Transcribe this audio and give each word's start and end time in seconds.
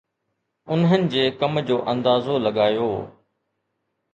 انهن 0.75 1.03
جي 1.15 1.25
ڪم 1.41 1.59
جو 1.67 1.77
اندازو 1.93 2.39
لڳايو 2.45 2.89